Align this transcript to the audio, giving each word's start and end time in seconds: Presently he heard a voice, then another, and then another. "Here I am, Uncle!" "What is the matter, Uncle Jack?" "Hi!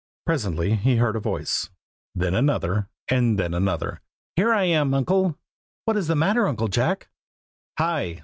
Presently 0.25 0.77
he 0.77 0.95
heard 0.95 1.15
a 1.15 1.19
voice, 1.19 1.69
then 2.15 2.33
another, 2.33 2.89
and 3.07 3.37
then 3.37 3.53
another. 3.53 4.01
"Here 4.35 4.51
I 4.51 4.63
am, 4.63 4.95
Uncle!" 4.95 5.37
"What 5.85 5.95
is 5.95 6.07
the 6.07 6.15
matter, 6.15 6.47
Uncle 6.47 6.69
Jack?" 6.69 7.07
"Hi! 7.77 8.17